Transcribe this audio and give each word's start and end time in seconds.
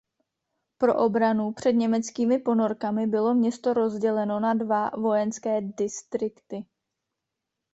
Pro 0.77 0.95
obranu 0.95 1.51
před 1.51 1.71
německými 1.73 2.39
ponorkami 2.39 3.07
bylo 3.07 3.33
město 3.33 3.73
rozděleno 3.73 4.39
na 4.39 4.53
dva 4.53 4.89
vojenské 4.89 5.61
distrikty. 5.61 6.65